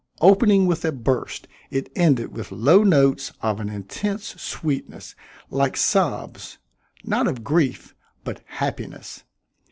[0.19, 5.13] Opening with a burst, it ended with low notes of an intense sweetness
[5.51, 6.57] like sobs,
[7.03, 7.93] not of grief,
[8.23, 9.23] but happiness.